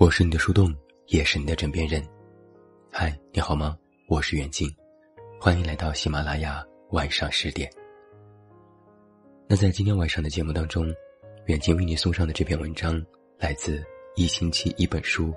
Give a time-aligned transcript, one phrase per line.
[0.00, 0.74] 我是你的树洞，
[1.08, 2.02] 也是你的枕边人。
[2.90, 3.76] 嗨，你好吗？
[4.08, 4.66] 我是远近，
[5.38, 7.70] 欢迎来到喜马拉雅晚上十点。
[9.46, 10.86] 那在今天晚上的节目当中，
[11.48, 12.98] 远近为你送上的这篇文章
[13.36, 13.84] 来自
[14.16, 15.34] 一星期一本书，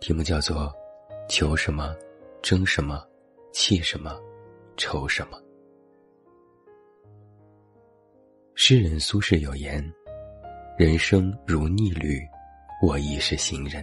[0.00, 0.62] 题目叫做
[1.28, 1.94] 《求什么，
[2.42, 3.00] 争什么，
[3.52, 4.20] 气什么，
[4.76, 5.38] 愁什么》。
[8.56, 9.80] 诗人苏轼有言
[10.76, 12.20] ：“人生如逆旅，
[12.84, 13.82] 我亦是行人。”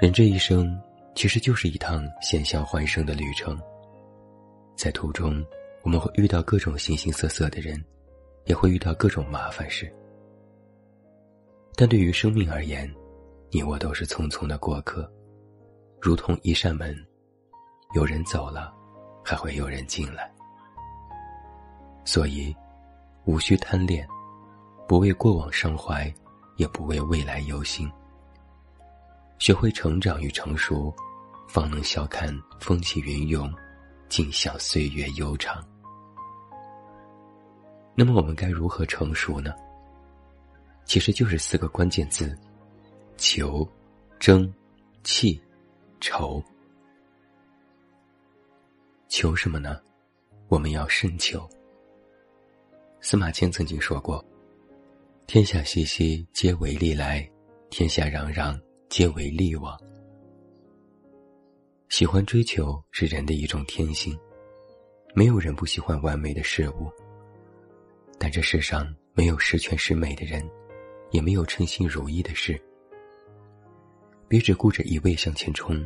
[0.00, 0.80] 人这一生
[1.14, 3.60] 其实就是一趟险象环生的旅程，
[4.76, 5.44] 在途中
[5.82, 7.84] 我们会遇到各种形形色色的人，
[8.46, 9.94] 也会遇到各种麻烦事。
[11.76, 12.90] 但对于生命而言，
[13.50, 15.06] 你我都是匆匆的过客，
[16.00, 16.96] 如同一扇门，
[17.94, 18.72] 有人走了，
[19.22, 20.32] 还会有人进来。
[22.06, 22.56] 所以，
[23.26, 24.08] 无需贪恋，
[24.88, 26.10] 不为过往伤怀，
[26.60, 27.90] 也不为未来忧心。
[29.38, 30.94] 学会成长与成熟，
[31.48, 32.30] 方能笑看
[32.60, 33.50] 风起云涌，
[34.10, 35.66] 尽享岁月悠长。
[37.94, 39.54] 那么，我们该如何成熟呢？
[40.84, 42.38] 其实就是四个关键字：
[43.16, 43.66] 求、
[44.18, 44.52] 争、
[45.02, 45.40] 气、
[45.98, 46.44] 愁。
[49.08, 49.80] 求什么呢？
[50.48, 51.48] 我们要慎求。
[53.00, 54.22] 司马迁曾经说过
[55.32, 57.24] ：“天下熙熙，皆为利来；
[57.70, 59.78] 天下攘攘，皆为利往。”
[61.88, 64.18] 喜欢追求是人的一种天性，
[65.14, 66.90] 没有人不喜欢完美的事物。
[68.18, 70.44] 但这世上没有十全十美的人，
[71.12, 72.60] 也没有称心如意的事。
[74.26, 75.80] 别只顾着一味向前冲，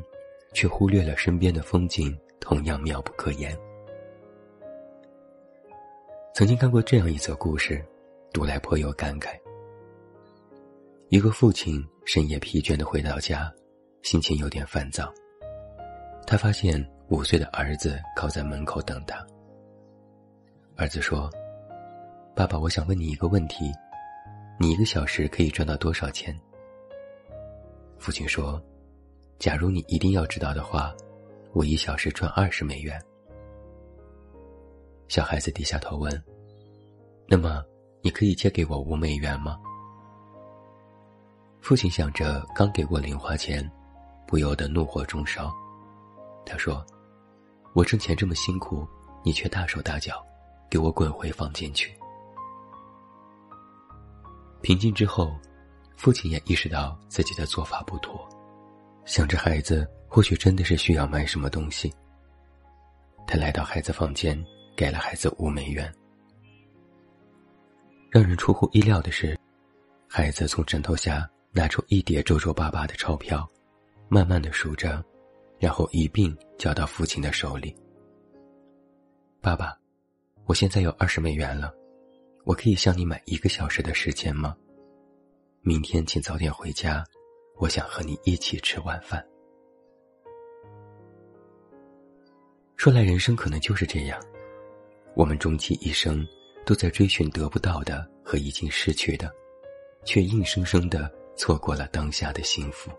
[0.54, 3.54] 却忽略了身边的风景同样妙不可言。
[6.34, 7.84] 曾经看过这样一则故事，
[8.34, 9.28] 读来颇有感慨。
[11.08, 13.50] 一个父亲深夜疲倦的回到家，
[14.02, 15.14] 心情有点烦躁。
[16.26, 19.24] 他发现五岁的儿子靠在门口等他。
[20.74, 21.30] 儿子说
[22.34, 23.72] ：“爸爸，我想问你一个问题，
[24.58, 26.36] 你一个小时可以赚到多少钱？”
[27.98, 28.60] 父亲说
[29.38, 30.92] ：“假如你一定要知道的话，
[31.52, 33.00] 我一小时赚二十美元。”
[35.06, 36.20] 小孩子低下头问
[37.28, 37.64] ：“那么，
[38.04, 39.58] 你可以借给我五美元吗？”
[41.62, 43.68] 父亲想着刚给过零花钱，
[44.26, 45.50] 不由得怒火中烧。
[46.44, 46.84] 他说
[47.72, 48.86] ：“我挣钱这么辛苦，
[49.24, 50.22] 你却大手大脚，
[50.68, 51.90] 给我滚回房间去！”
[54.60, 55.34] 平静之后，
[55.96, 58.28] 父亲也意识到自己的做法不妥，
[59.06, 61.90] 想着孩子或许真的是需要买什么东西。
[63.26, 64.38] 他来到孩子房间。
[64.76, 65.88] 给了孩子五美元。
[68.14, 69.36] 让人出乎意料的是，
[70.08, 73.44] 孩子从枕头下拿出一叠皱皱巴巴的钞票，
[74.08, 75.04] 慢慢的数着，
[75.58, 77.74] 然后一并交到父亲的手里。
[79.40, 79.76] 爸爸，
[80.44, 81.74] 我现在有二十美元了，
[82.44, 84.56] 我可以向你买一个小时的时间吗？
[85.62, 87.04] 明天请早点回家，
[87.58, 89.26] 我想和你一起吃晚饭。
[92.76, 94.22] 说来，人生可能就是这样。
[95.16, 96.24] 我们终其一生，
[96.64, 99.30] 都在追寻得不到的和已经失去的，
[100.04, 102.90] 却硬生生的错过了当下的幸福。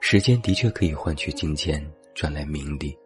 [0.00, 1.84] 时间的确可以换取金钱，
[2.14, 2.96] 赚来名利，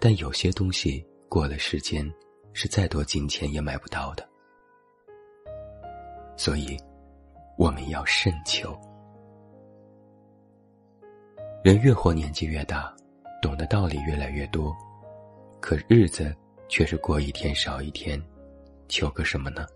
[0.00, 2.10] 但有些东西过了时间，
[2.52, 4.26] 是再多金钱也买不到的。
[6.36, 6.78] 所以，
[7.56, 8.78] 我们要慎求。
[11.62, 12.94] 人越活年纪越大，
[13.42, 14.74] 懂得道理越来越多。
[15.60, 16.34] 可日子
[16.68, 18.22] 却是过一天少一天，
[18.88, 19.66] 求个什么呢？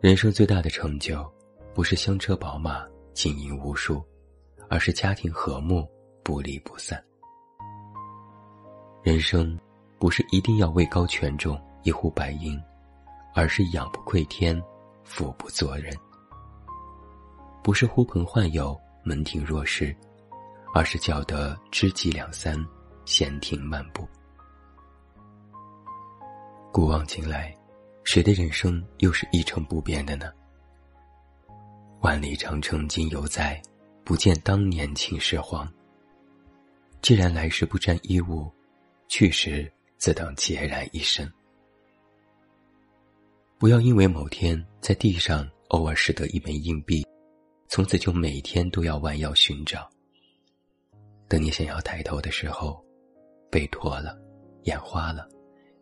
[0.00, 1.30] 人生最大的成就，
[1.74, 4.02] 不是香车宝马、金银无数，
[4.68, 5.88] 而是家庭和睦、
[6.22, 7.02] 不离不散。
[9.02, 9.58] 人生
[9.98, 12.62] 不是一定要位高权重、一呼百应，
[13.34, 14.62] 而是仰不愧天、
[15.02, 15.94] 俯不做人。
[17.62, 19.94] 不是呼朋唤友、门庭若市，
[20.74, 22.56] 而是叫得知己两三。
[23.06, 24.08] 闲庭漫步，
[26.74, 27.56] 古往今来，
[28.02, 30.32] 谁的人生又是一成不变的呢？
[32.00, 33.62] 万里长城今犹在，
[34.02, 35.72] 不见当年秦始皇。
[37.00, 38.50] 既然来时不沾衣物，
[39.06, 41.32] 去时自当孑然一身。
[43.56, 47.06] 不要因为某天在地上偶尔拾得一枚硬币，
[47.68, 49.88] 从此就每天都要弯腰寻找。
[51.28, 52.84] 等你想要抬头的时候。
[53.48, 54.18] 背脱了，
[54.64, 55.28] 眼花了，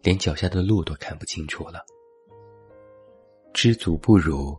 [0.02, 1.84] 连脚下的路都看不清楚了。
[3.54, 4.58] 知足不辱，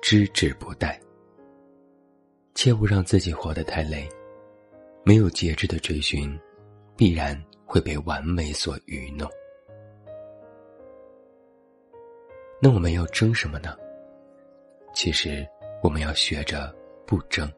[0.00, 0.98] 知止不殆。
[2.54, 4.08] 切勿让自己活得太累，
[5.04, 6.38] 没有节制的追寻，
[6.96, 9.28] 必然会被完美所愚弄。
[12.62, 13.76] 那我们要争什么呢？
[14.94, 15.44] 其实，
[15.82, 16.72] 我们要学着
[17.04, 17.52] 不争。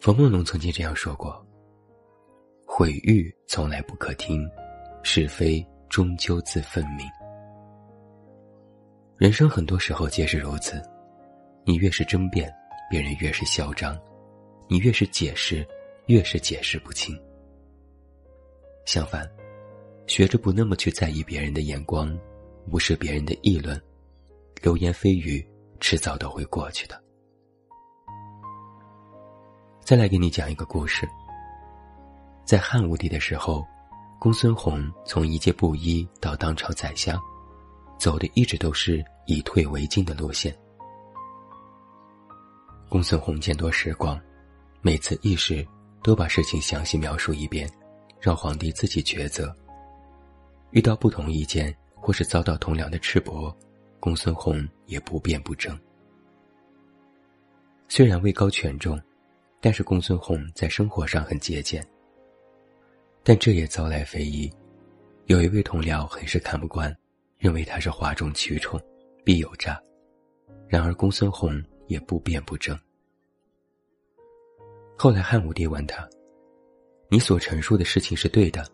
[0.00, 1.45] 冯梦龙曾经这样说过
[2.78, 4.46] ：“毁誉从来不可听，
[5.02, 7.08] 是非终究自分明。”
[9.16, 10.82] 人生很多时候皆是如此，
[11.64, 12.54] 你越是争辩，
[12.90, 13.96] 别人越是嚣张；
[14.68, 15.66] 你越是解释，
[16.08, 17.18] 越是解释不清。
[18.84, 19.26] 相反，
[20.06, 22.14] 学着不那么去在意别人的眼光，
[22.70, 23.80] 无视别人的议论，
[24.60, 25.42] 流言蜚语
[25.80, 27.02] 迟早都会过去的。
[29.80, 31.08] 再来给你讲一个故事。
[32.46, 33.66] 在汉武帝的时候，
[34.20, 37.20] 公孙弘从一介布衣到当朝宰相。
[37.98, 40.56] 走的一直都是以退为进的路线。
[42.88, 44.20] 公孙弘见多识广，
[44.80, 45.66] 每次议事
[46.04, 47.68] 都把事情详细描述一遍，
[48.20, 49.52] 让皇帝自己抉择。
[50.70, 53.54] 遇到不同意见或是遭到同僚的斥驳，
[53.98, 55.76] 公孙弘也不辩不争。
[57.88, 59.00] 虽然位高权重，
[59.58, 61.84] 但是公孙弘在生活上很节俭。
[63.28, 64.48] 但这也遭来非议，
[65.24, 66.96] 有一位同僚很是看不惯。
[67.38, 68.80] 认为他是哗众取宠，
[69.24, 69.78] 必有诈。
[70.68, 72.78] 然而公孙弘也不辩不争。
[74.96, 76.08] 后来汉武帝问他
[77.10, 78.64] ：“你所陈述的事情是对的，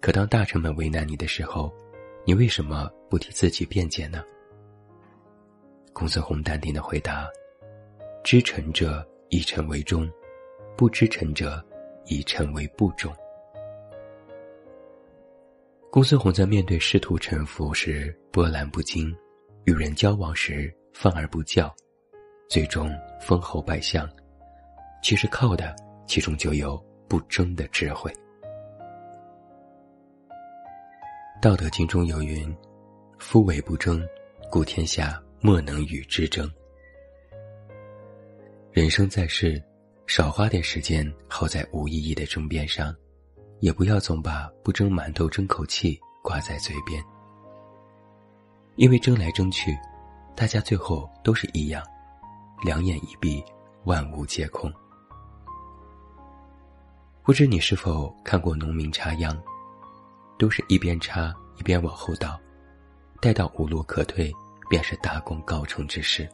[0.00, 1.70] 可当大臣们为难你的时候，
[2.24, 4.24] 你为什么不替自己辩解呢？”
[5.92, 7.28] 公孙弘淡定的回答
[8.24, 10.10] ：“知臣者以臣为忠，
[10.78, 11.62] 不知臣者
[12.06, 13.14] 以臣为不忠。”
[15.92, 19.14] 公孙弘在面对仕途沉浮时波澜不惊，
[19.66, 21.70] 与人交往时放而不教，
[22.48, 22.90] 最终
[23.20, 24.08] 封侯拜相，
[25.02, 28.10] 其实靠的其中就有不争的智慧。
[31.42, 32.50] 《道德经》中有云
[33.20, 34.02] ：“夫唯不争，
[34.50, 36.50] 故天下莫能与之争。”
[38.72, 39.62] 人生在世，
[40.06, 42.96] 少花点时间耗在无意义的争辩上。
[43.62, 47.00] 也不要总把不争馒头争口气挂在嘴边，
[48.74, 49.78] 因为争来争去，
[50.34, 51.80] 大家最后都是一样，
[52.64, 53.40] 两眼一闭，
[53.84, 54.70] 万物皆空。
[57.22, 59.40] 不知你是否看过农民插秧，
[60.40, 62.36] 都是一边插一边往后倒，
[63.20, 64.32] 待到无路可退，
[64.68, 66.28] 便是大功告成之时。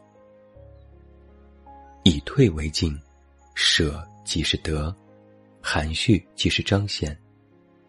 [2.01, 2.99] 以退为进，
[3.53, 4.91] 舍即是得。
[5.61, 7.17] 含蓄即是彰显，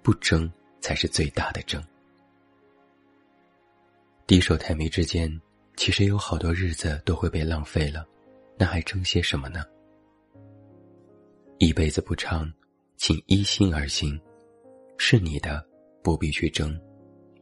[0.02, 0.50] 不争
[0.81, 1.82] 才是最大的争。
[4.26, 5.40] 低手太眉之间，
[5.76, 8.06] 其实有好多日子都会被浪费了，
[8.56, 9.64] 那还争些什么呢？
[11.58, 12.52] 一辈子不长，
[12.96, 14.20] 请依心而行，
[14.99, 15.67] 是你的
[16.02, 16.81] 不必去争，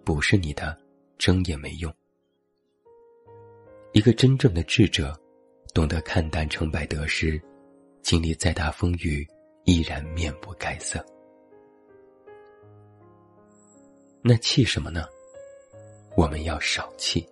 [0.04, 0.78] 不是你的
[1.18, 1.94] 争也没用。
[3.92, 5.18] 一个真正的智者，
[5.74, 7.40] 懂得看淡成败得失，
[8.02, 9.26] 经历再大风雨。
[9.68, 11.04] 依然面不改色。
[14.22, 15.04] 那气什么呢？
[16.16, 17.28] 我们要少气。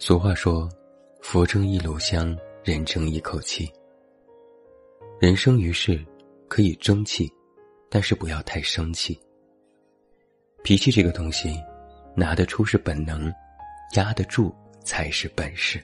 [0.00, 0.68] 俗话说
[1.22, 3.72] ：“佛争一炉香，人争一口气。”
[5.22, 6.04] 人生于世，
[6.48, 7.32] 可以争气，
[7.88, 9.16] 但是不要太生气。
[10.64, 11.56] 脾气这个东西，
[12.16, 13.32] 拿得出是本能，
[13.94, 14.52] 压得住
[14.84, 15.80] 才是本事。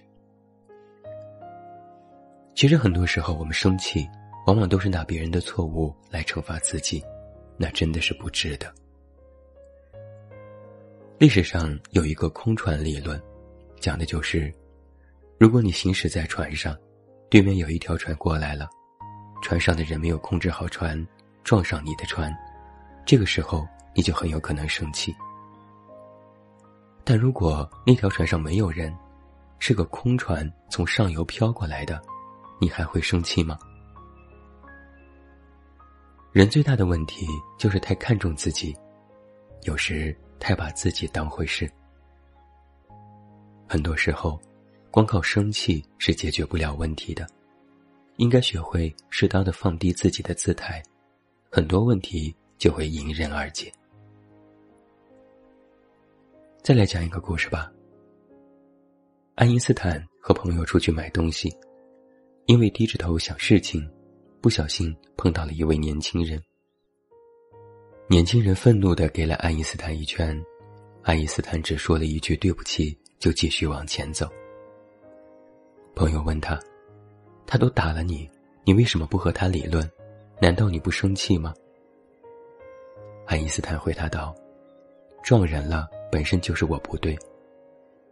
[2.59, 4.05] 其实很多时候，我们生气，
[4.45, 7.01] 往往都是拿别人的错误来惩罚自己，
[7.57, 8.67] 那真的是不值得。
[11.19, 13.23] 历史上有一个空船理论，
[13.79, 14.53] 讲的就是，
[15.39, 16.77] 如果你行驶在船上，
[17.31, 18.69] 对面有一条船过来了，
[19.41, 21.07] 船上的人没有控制好船，
[21.45, 22.37] 撞上你的船，
[23.07, 25.15] 这个时候你就很有可能生气。
[27.05, 28.93] 但如果那条船上没有人，
[29.61, 32.03] 是个空船从上游飘过来的。
[32.61, 33.59] 你还会生气吗？
[36.33, 37.27] 人最大的问题
[37.59, 38.77] 就是太看重自己，
[39.63, 41.71] 有时太把自己当回事。
[43.67, 44.41] 很多时候，
[44.91, 47.27] 光靠生气是解决不了问题的，
[48.17, 50.83] 应该学会适当的放低自己的姿态，
[51.51, 53.73] 很多问题就会迎刃而解。
[56.63, 57.73] 再来讲一个故事吧。
[59.37, 61.55] 爱因斯坦和朋友出去买东西。
[62.49, 63.87] 因为低着头想事情，
[64.41, 66.43] 不小心碰到了一位年轻人。
[68.09, 70.35] 年轻人愤怒的给了爱因斯坦一拳，
[71.03, 74.27] 爱因斯坦只说了一句“对不起”，就继续往前走。
[75.95, 76.59] 朋友问他
[77.47, 78.27] ：“他都打了你，
[78.65, 79.87] 你为什么不和他理论？
[80.41, 81.53] 难道你不生气吗？”
[83.29, 84.35] 爱因斯坦回答道
[85.23, 87.15] ：“撞人了本身就是我不对，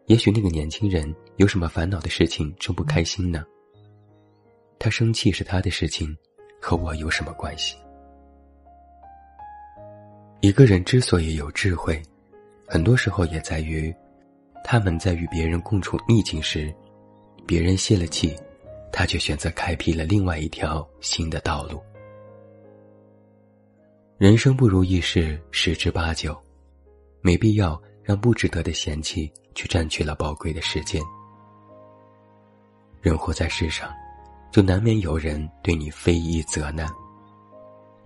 [0.09, 3.43] 也许那个年轻人有什么烦恼的事情正不开心呢。
[4.79, 6.17] 他生气是他的事情，
[6.61, 7.77] 和我有什么关系？”
[10.41, 12.01] 一个人之所以有智慧，
[12.67, 13.95] 很多时候也在于，
[14.63, 16.73] 他们在与别人共处逆境时，
[17.47, 18.37] 别人泄了气，
[18.93, 21.83] 他却选择开辟了另外一条新的道路。
[24.19, 26.37] 人生不如意事十之八九，
[27.21, 31.03] 没必要让不值得的嫌弃去占据了宝贵的时间。
[33.03, 33.93] 人活在世上，
[34.57, 36.89] 就难免有人对你非议责难，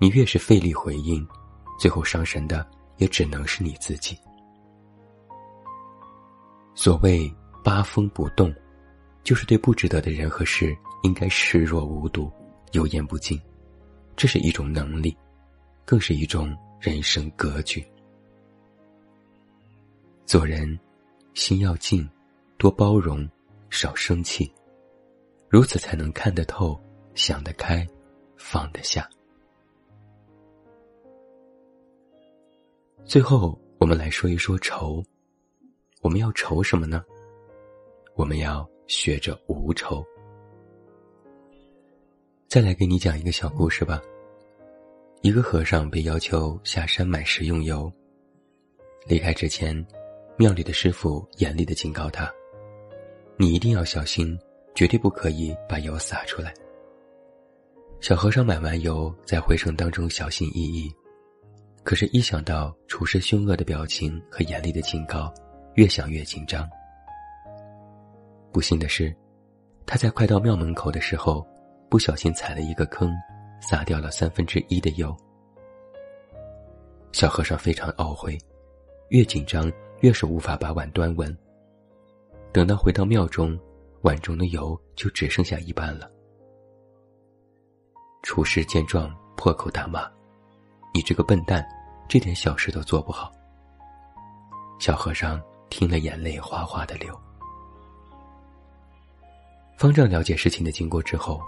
[0.01, 1.25] 你越是费力回应。
[1.79, 4.19] 最后伤神的也只能是你自己。
[6.75, 8.53] 所谓八风不动，
[9.23, 12.29] 就是对不值得的人和事应该视若无睹、
[12.73, 13.41] 油盐不进，
[14.17, 15.17] 这是一种能力，
[15.85, 17.81] 更是一种人生格局。
[20.27, 20.77] 做人，
[21.33, 22.11] 心要静，
[22.59, 23.25] 多包容，
[23.71, 24.53] 少生气，
[25.51, 26.81] 如此才能看得透、
[27.17, 27.85] 想得开、
[28.37, 29.11] 放得下。
[33.05, 35.03] 最后，我们来说一说愁。
[36.03, 37.05] 我们要愁什么呢？
[38.15, 40.07] 我们要学着无愁。
[42.47, 44.01] 再来给你讲一个小故事吧。
[45.21, 47.93] 一个和尚被要求下山买食用油，
[49.05, 49.85] 离开之前，
[50.37, 52.33] 庙里的师傅严厉的警告他
[53.37, 54.39] ：“你一定要小心，
[54.81, 56.55] 绝对不可以把油洒出来。”
[58.01, 60.91] 小和尚买完油，在回程当中小心翼翼。
[61.85, 65.31] 可是，一想到厨师凶恶的表情和严厉的警告，
[65.75, 66.67] 越想越紧张。
[68.53, 69.15] 不幸的是，
[69.85, 71.47] 他在快到庙门口的时候，
[71.91, 73.13] 不小心踩了一个坑，
[73.61, 75.15] 洒掉了三分之一的油。
[77.13, 78.39] 小和尚非常懊悔，
[79.11, 79.71] 越紧张
[80.01, 81.37] 越是无法把碗端稳。
[82.51, 83.61] 等到回到庙中，
[84.03, 86.11] 碗中的油就只剩下一半了。
[88.23, 90.09] 厨师见状，破口大骂。
[90.93, 91.67] 你这个笨蛋，
[92.09, 93.33] 这点小事都做不好。
[94.79, 97.19] 小和尚听了，眼泪哗哗的流。
[99.77, 101.41] 方丈了解事情的经过之后，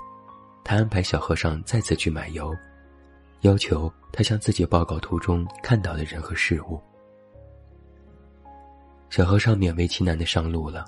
[0.64, 2.54] 他安排小和尚再次去买油，
[3.40, 6.80] 要求他向自己报告途中看到的人和事物。
[9.10, 10.86] 小和尚勉为其难的上路了，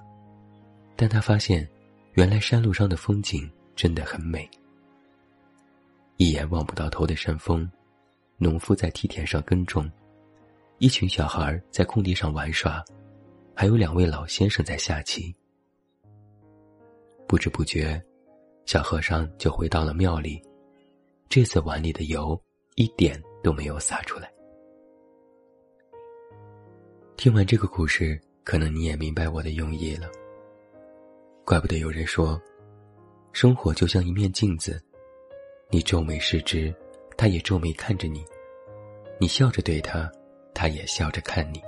[0.96, 1.68] 但他发现，
[2.12, 4.48] 原来山路上的风景真的很美，
[6.16, 7.68] 一眼望不到头的山峰。
[8.36, 9.90] 农夫在梯田上耕种，
[10.78, 12.84] 一群小孩在空地上玩耍，
[13.54, 15.34] 还有两位老先生在下棋。
[17.28, 18.00] 不知不觉，
[18.66, 20.42] 小和尚就回到了庙里。
[21.28, 22.40] 这次碗里的油
[22.74, 24.30] 一点都没有洒出来。
[27.16, 30.08] 听完这个故事，可能你也明白我的用意了。
[31.44, 32.40] 怪不得有人说，
[33.32, 34.82] 生活就像一面镜子，
[35.70, 36.74] 你皱眉视之。
[37.16, 38.24] 他也皱眉看着你，
[39.20, 40.10] 你笑着对他，
[40.52, 41.62] 他也笑着看你。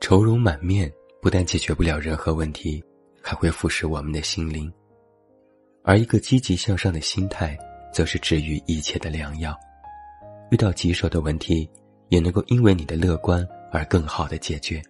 [0.00, 2.82] 愁容满面不但解决不了任何问题，
[3.20, 4.72] 还会腐蚀我们的心灵。
[5.82, 7.58] 而一个积极向上的心态，
[7.92, 9.54] 则是治愈一切的良药。
[10.50, 11.68] 遇到棘手的问题，
[12.08, 14.80] 也能够因为你的乐观而更好的解决。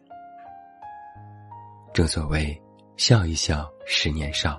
[1.92, 2.56] 正所谓，
[2.96, 4.58] 笑一笑，十年少；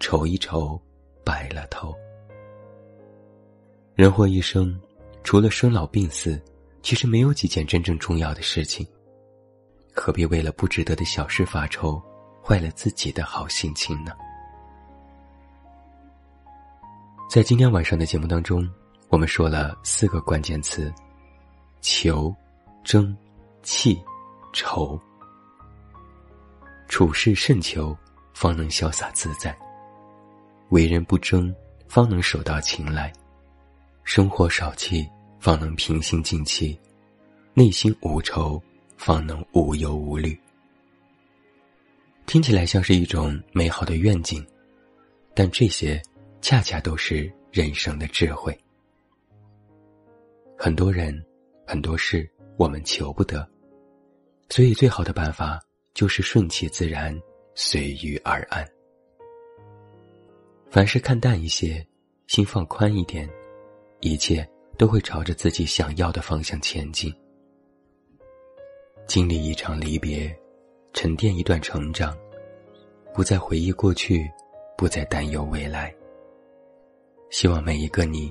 [0.00, 0.80] 愁一愁，
[1.22, 1.94] 白了头。
[3.94, 4.78] 人活一生，
[5.22, 6.42] 除了生老病死，
[6.82, 8.86] 其实没有几件真正重要的事情。
[9.94, 12.02] 何必为了不值得的小事发愁，
[12.42, 14.12] 坏了自己的好心情呢？
[17.28, 18.66] 在今天晚上的节目当中，
[19.10, 20.90] 我们说了四个关键词：
[21.82, 22.34] 求、
[22.82, 23.14] 争、
[23.62, 24.02] 气、
[24.54, 24.98] 愁。
[26.88, 27.96] 处事慎求，
[28.32, 29.50] 方能潇洒自在；
[30.70, 31.54] 为人不争，
[31.88, 33.12] 方能手到擒来。
[34.04, 35.08] 生活少气，
[35.40, 36.78] 方能平心静气；
[37.54, 38.62] 内心无愁，
[38.96, 40.38] 方能无忧无虑。
[42.24, 44.44] 听起来像是一种美好的愿景，
[45.34, 46.00] 但这些
[46.40, 48.56] 恰恰都是人生的智慧。
[50.56, 51.24] 很多人，
[51.66, 53.46] 很多事，我们求不得，
[54.48, 55.60] 所以最好的办法
[55.96, 57.18] 就是顺其自然，
[57.54, 58.62] 随遇而安。
[60.68, 61.84] 凡事看淡一些，
[62.26, 63.26] 心放宽一点。
[64.00, 67.10] 一切都会朝着自己想要的方向前进。
[69.06, 70.30] 经历一场离别，
[70.92, 72.14] 沉淀一段成长，
[73.14, 74.30] 不再回忆过去，
[74.76, 75.92] 不再担忧未来。
[77.30, 78.30] 希望每一个你，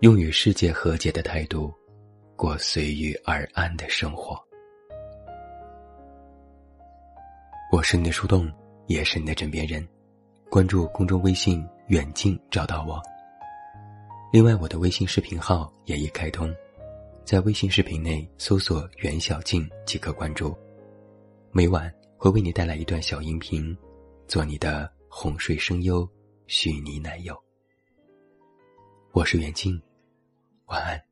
[0.00, 1.72] 用与世界和解的态度，
[2.36, 4.38] 过随遇而安的生活。
[7.72, 8.50] 我是你的树洞，
[8.88, 9.86] 也是你的枕边人。
[10.50, 13.00] 关注公众微信“远近”，找到我。
[14.32, 16.52] 另外，我的微信视频号也已开通，
[17.24, 20.52] 在微信视频内搜索“袁小静”即可关注。
[21.52, 23.76] 每晚会为你带来一段小音频，
[24.26, 26.08] 做你的哄睡声优、
[26.48, 27.40] 虚拟男友。
[29.12, 29.80] 我是袁静，
[30.66, 31.09] 晚安。